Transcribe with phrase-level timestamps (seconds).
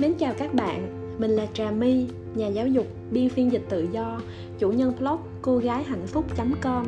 [0.00, 3.88] Mến chào các bạn, mình là Trà My, nhà giáo dục, biên phiên dịch tự
[3.92, 4.20] do,
[4.58, 6.86] chủ nhân blog cô gái hạnh phúc.com.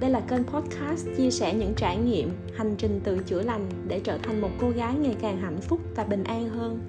[0.00, 4.00] Đây là kênh podcast chia sẻ những trải nghiệm, hành trình tự chữa lành để
[4.00, 6.80] trở thành một cô gái ngày càng hạnh phúc và bình an hơn.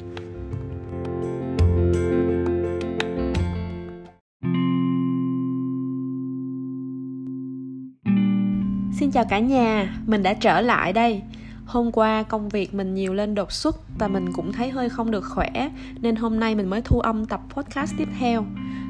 [8.99, 11.21] Xin chào cả nhà, mình đã trở lại đây
[11.65, 15.11] hôm qua công việc mình nhiều lên đột xuất và mình cũng thấy hơi không
[15.11, 15.71] được khỏe,
[16.01, 18.45] nên hôm nay mình mới thu âm tập podcast tiếp theo.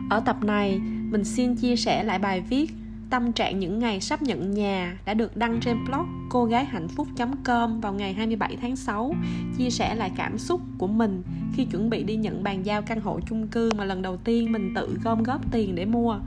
[0.09, 0.80] Ở tập này,
[1.12, 2.73] mình xin chia sẻ lại bài viết
[3.14, 6.88] tâm trạng những ngày sắp nhận nhà đã được đăng trên blog cô gái hạnh
[6.88, 7.08] phúc
[7.44, 9.16] com vào ngày 27 tháng 6
[9.58, 11.23] chia sẻ lại cảm xúc của mình
[11.55, 14.52] khi chuẩn bị đi nhận bàn giao căn hộ chung cư mà lần đầu tiên
[14.52, 16.20] mình tự gom góp tiền để mua.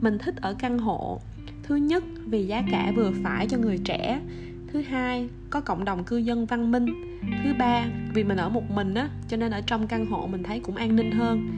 [0.00, 1.20] Mình thích ở căn hộ,
[1.62, 4.20] thứ nhất vì giá cả vừa phải cho người trẻ
[4.72, 6.86] thứ hai, có cộng đồng cư dân văn minh.
[7.44, 10.42] Thứ ba, vì mình ở một mình á, cho nên ở trong căn hộ mình
[10.42, 11.50] thấy cũng an ninh hơn.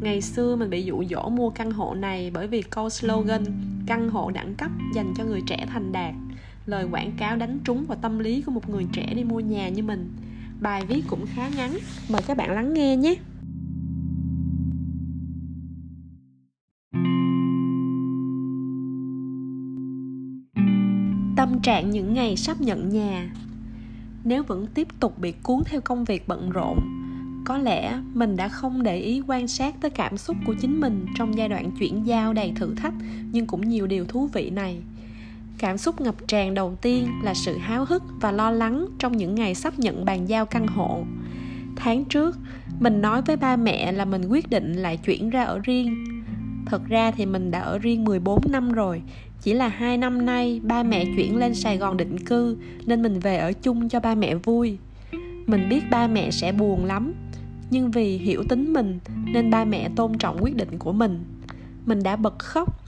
[0.00, 3.44] Ngày xưa mình bị dụ dỗ mua căn hộ này bởi vì câu slogan,
[3.86, 6.14] căn hộ đẳng cấp dành cho người trẻ thành đạt.
[6.66, 9.68] Lời quảng cáo đánh trúng vào tâm lý của một người trẻ đi mua nhà
[9.68, 10.10] như mình.
[10.60, 13.14] Bài viết cũng khá ngắn, mời các bạn lắng nghe nhé.
[21.48, 23.30] Tâm trạng những ngày sắp nhận nhà.
[24.24, 26.78] Nếu vẫn tiếp tục bị cuốn theo công việc bận rộn,
[27.44, 31.06] có lẽ mình đã không để ý quan sát tới cảm xúc của chính mình
[31.16, 32.94] trong giai đoạn chuyển giao đầy thử thách,
[33.32, 34.78] nhưng cũng nhiều điều thú vị này.
[35.58, 39.34] Cảm xúc ngập tràn đầu tiên là sự háo hức và lo lắng trong những
[39.34, 41.04] ngày sắp nhận bàn giao căn hộ.
[41.76, 42.38] Tháng trước,
[42.80, 46.04] mình nói với ba mẹ là mình quyết định lại chuyển ra ở riêng.
[46.66, 49.02] Thật ra thì mình đã ở riêng 14 năm rồi
[49.48, 53.20] chỉ là hai năm nay ba mẹ chuyển lên sài gòn định cư, nên mình
[53.20, 54.78] về ở chung cho ba mẹ vui.
[55.46, 57.12] Mình biết ba mẹ sẽ buồn lắm,
[57.70, 58.98] nhưng vì hiểu tính mình
[59.32, 61.24] nên ba mẹ tôn trọng quyết định của mình.
[61.86, 62.80] Mình đã bật khóc,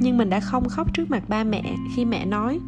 [0.00, 1.62] nhưng mình đã không khóc trước mặt ba mẹ
[1.96, 2.60] khi mẹ nói,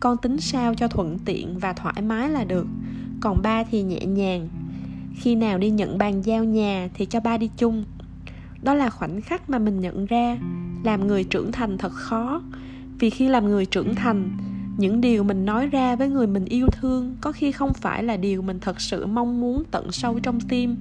[0.00, 2.66] con tính sao cho thuận tiện và thoải mái là được,
[3.20, 4.48] còn ba thì nhẹ nhàng.
[5.16, 7.84] Khi nào đi nhận bàn giao nhà thì cho ba đi chung.
[8.62, 10.38] Đó là khoảnh khắc mà mình nhận ra,
[10.84, 12.42] làm người trưởng thành thật khó
[12.98, 14.36] vì khi làm người trưởng thành,
[14.76, 18.16] những điều mình nói ra với người mình yêu thương có khi không phải là
[18.16, 20.76] điều mình thật sự mong muốn tận sâu trong tim.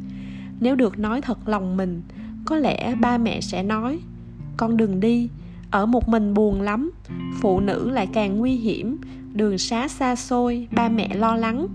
[0.60, 2.02] Nếu được nói thật lòng mình,
[2.46, 4.00] có lẽ ba mẹ sẽ nói,
[4.58, 5.30] con đừng đi,
[5.72, 6.92] ở một mình buồn lắm,
[7.42, 8.98] phụ nữ lại càng nguy hiểm,
[9.34, 11.68] đường xá xa xôi, ba mẹ lo lắng.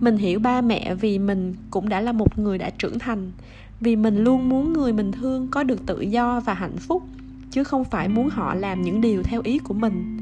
[0.00, 3.32] Mình hiểu ba mẹ vì mình cũng đã là một người đã trưởng thành,
[3.80, 7.02] vì mình luôn muốn người mình thương có được tự do và hạnh phúc
[7.50, 10.16] chứ không phải muốn họ làm những điều theo ý của mình.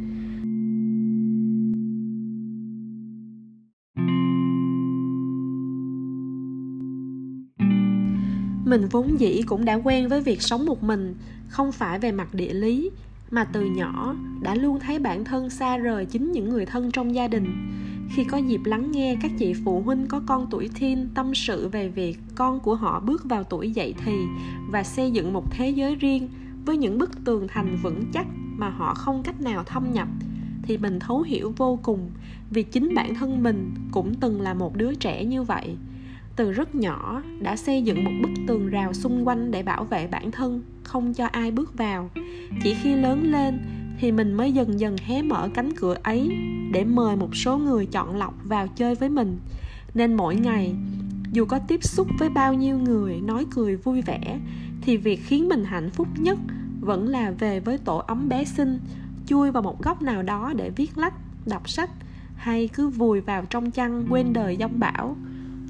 [8.65, 11.15] Mình vốn dĩ cũng đã quen với việc sống một mình,
[11.49, 12.91] không phải về mặt địa lý,
[13.31, 17.15] mà từ nhỏ đã luôn thấy bản thân xa rời chính những người thân trong
[17.15, 17.47] gia đình.
[18.15, 21.69] Khi có dịp lắng nghe các chị phụ huynh có con tuổi teen tâm sự
[21.69, 24.13] về việc con của họ bước vào tuổi dậy thì
[24.71, 26.29] và xây dựng một thế giới riêng
[26.67, 30.09] với những bức tường thành vững chắc mà họ không cách nào thâm nhập,
[30.63, 32.11] thì mình thấu hiểu vô cùng
[32.51, 35.77] vì chính bản thân mình cũng từng là một đứa trẻ như vậy.
[36.37, 40.07] Từ rất nhỏ đã xây dựng một bức tường rào xung quanh để bảo vệ
[40.07, 42.11] bản thân, không cho ai bước vào.
[42.63, 43.59] Chỉ khi lớn lên
[44.01, 46.31] thì mình mới dần dần hé mở cánh cửa ấy
[46.73, 49.39] để mời một số người chọn lọc vào chơi với mình.
[49.95, 50.75] Nên mỗi ngày,
[51.33, 54.41] dù có tiếp xúc với bao nhiêu người nói cười vui vẻ
[54.87, 56.39] thì việc khiến mình hạnh phúc nhất
[56.81, 58.79] vẫn là về với tổ ấm bé xinh,
[59.27, 61.15] chui vào một góc nào đó để viết lách,
[61.47, 61.91] đọc sách,
[62.37, 65.17] hay cứ vùi vào trong chăn quên đời giông bão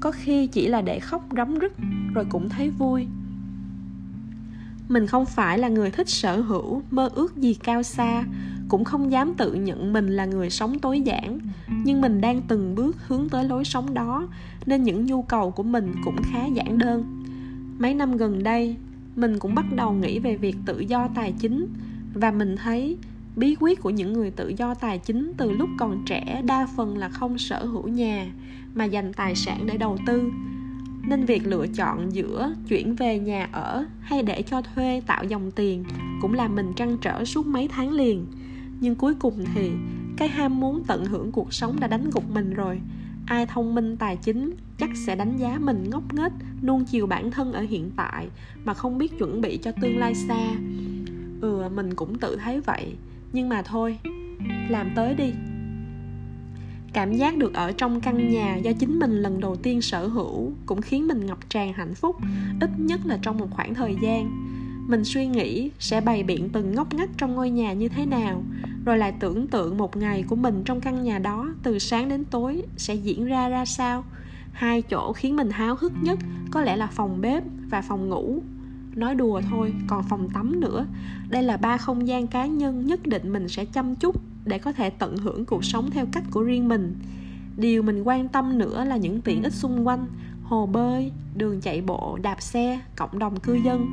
[0.01, 1.73] có khi chỉ là để khóc rắm rứt
[2.13, 3.07] rồi cũng thấy vui.
[4.89, 8.23] Mình không phải là người thích sở hữu mơ ước gì cao xa,
[8.69, 11.39] cũng không dám tự nhận mình là người sống tối giản.
[11.83, 14.27] Nhưng mình đang từng bước hướng tới lối sống đó,
[14.65, 17.23] nên những nhu cầu của mình cũng khá giản đơn.
[17.79, 18.75] Mấy năm gần đây
[19.17, 21.67] mình cũng bắt đầu nghĩ về việc tự do tài chính.
[22.13, 22.97] Và mình thấy
[23.35, 26.97] bí quyết của những người tự do tài chính từ lúc còn trẻ đa phần
[26.97, 28.31] là không sở hữu nhà,
[28.75, 30.31] mà dành tài sản để đầu tư.
[31.07, 35.51] Nên việc lựa chọn giữa chuyển về nhà ở hay để cho thuê tạo dòng
[35.51, 35.83] tiền
[36.21, 38.25] cũng làm mình trăn trở suốt mấy tháng liền.
[38.79, 39.71] Nhưng cuối cùng thì,
[40.17, 42.81] cái ham muốn tận hưởng cuộc sống đã đánh gục mình rồi.
[43.25, 46.31] Ai thông minh tài chính chắc sẽ đánh giá mình ngốc nghếch
[46.61, 48.27] nuông chiều bản thân ở hiện tại
[48.63, 50.55] mà không biết chuẩn bị cho tương lai xa.
[51.41, 52.95] Ừ mình cũng tự thấy vậy,
[53.33, 53.99] nhưng mà thôi,
[54.69, 55.33] làm tới đi.
[56.93, 60.51] Cảm giác được ở trong căn nhà do chính mình lần đầu tiên sở hữu
[60.65, 62.15] cũng khiến mình ngập tràn hạnh phúc,
[62.61, 64.31] ít nhất là trong một khoảng thời gian.
[64.89, 68.43] Mình suy nghĩ sẽ bày biện từng ngóc ngách trong ngôi nhà như thế nào,
[68.85, 72.25] rồi lại tưởng tượng một ngày của mình trong căn nhà đó từ sáng đến
[72.25, 74.03] tối sẽ diễn ra ra sao
[74.57, 76.19] hai chỗ khiến mình háo hức nhất
[76.51, 78.41] có lẽ là phòng bếp và phòng ngủ.
[78.95, 80.85] Nói đùa thôi, còn phòng tắm nữa.
[81.29, 84.15] Đây là ba không gian cá nhân nhất định mình sẽ chăm chút
[84.45, 86.95] để có thể tận hưởng cuộc sống theo cách của riêng mình.
[87.57, 90.05] Điều mình quan tâm nữa là những tiện ích xung quanh,
[90.43, 93.87] hồ bơi, đường chạy bộ, đạp xe, cộng đồng cư dân.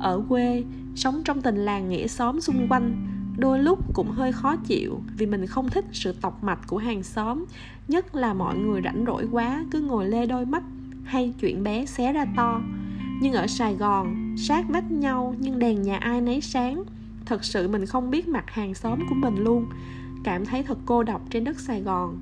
[0.00, 0.64] Ở quê,
[0.94, 3.06] sống trong tình làng nghĩa xóm xung quanh
[3.40, 7.02] đôi lúc cũng hơi khó chịu vì mình không thích sự tọc mạch của hàng
[7.02, 7.44] xóm,
[7.88, 10.62] nhất là mọi người rảnh rỗi quá cứ ngồi lê đôi mắt
[11.04, 12.60] hay chuyện bé xé ra to.
[13.22, 16.84] Nhưng ở sài gòn, sát vách nhau nhưng đèn nhà ai nấy sáng.
[17.26, 19.66] Thật sự mình không biết mặt hàng xóm của mình luôn.
[20.24, 22.18] Cảm thấy thật cô độc trên đất sài gòn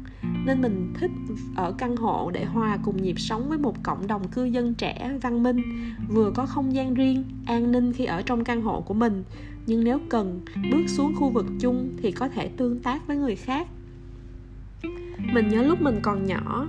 [0.49, 1.11] nên mình thích
[1.56, 5.19] ở căn hộ để hòa cùng nhịp sống với một cộng đồng cư dân trẻ,
[5.23, 5.62] văn minh,
[6.09, 9.25] vừa có không gian riêng, an ninh khi ở trong căn hộ của mình.
[9.67, 10.41] Nhưng nếu cần
[10.71, 13.69] bước xuống khu vực chung thì có thể tương tác với người khác.
[15.33, 16.69] Mình nhớ lúc mình còn nhỏ,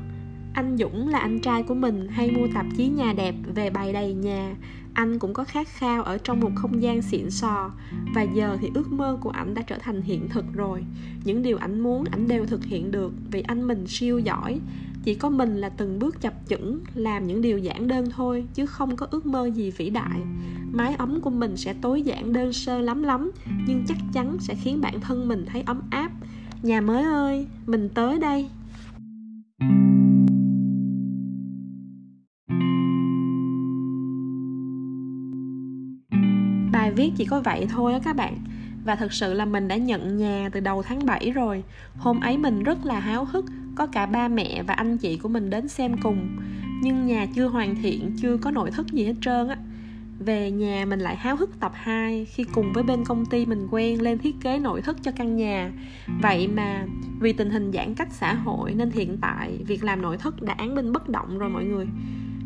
[0.53, 3.93] anh dũng là anh trai của mình hay mua tạp chí nhà đẹp về bày
[3.93, 4.55] đầy nhà
[4.93, 7.71] anh cũng có khát khao ở trong một không gian xịn sò.
[8.15, 10.83] Và giờ thì ước mơ của ảnh đã trở thành hiện thực rồi.
[11.23, 14.59] Những điều ảnh muốn, ảnh đều thực hiện được vì anh mình siêu giỏi.
[15.03, 18.65] Chỉ có mình là từng bước chập chững, làm những điều giản đơn thôi, chứ
[18.65, 20.19] không có ước mơ gì vĩ đại.
[20.71, 23.31] Mái ấm của mình sẽ tối giản đơn sơ lắm lắm,
[23.67, 26.11] nhưng chắc chắn sẽ khiến bản thân mình thấy ấm áp.
[26.61, 28.49] Nhà mới ơi, mình tới đây.
[36.89, 38.37] Bài viết chỉ có vậy thôi á các bạn
[38.85, 41.63] và thật sự là mình đã nhận nhà từ đầu tháng 7 rồi
[41.97, 43.45] hôm ấy mình rất là háo hức,
[43.75, 46.37] có cả ba mẹ và anh chị của mình đến xem cùng
[46.83, 49.57] nhưng nhà chưa hoàn thiện, chưa có nội thất gì hết trơn á
[50.19, 53.67] về nhà mình lại háo hức tập 2 khi cùng với bên công ty mình
[53.71, 55.71] quen lên thiết kế nội thất cho căn nhà.
[56.21, 56.85] Vậy mà
[57.19, 60.53] vì tình hình giãn cách xã hội nên hiện tại việc làm nội thất đã
[60.53, 61.85] án binh bất động rồi mọi người.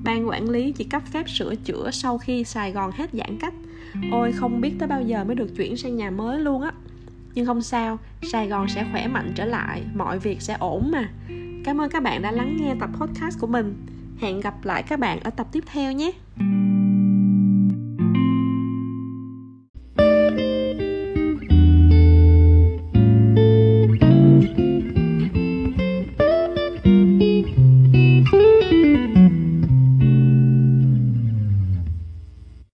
[0.04, 3.54] Ban quản lý chỉ cấp phép sửa chữa sau khi Sài Gòn hết giãn cách.
[4.12, 6.72] Ôi không biết tới bao giờ mới được chuyển sang nhà mới luôn á.
[7.36, 11.10] Nhưng không sao, Sài Gòn sẽ khỏe mạnh trở lại, mọi việc sẽ ổn mà.
[11.66, 13.76] Cảm ơn các bạn đã lắng nghe tập podcast của mình.
[14.20, 16.12] Hẹn gặp lại các bạn ở tập tiếp theo nhé.